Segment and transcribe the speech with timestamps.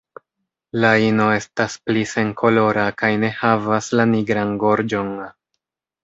[0.83, 5.13] La ino estas pli senkolora kaj ne havas la nigran gorĝon.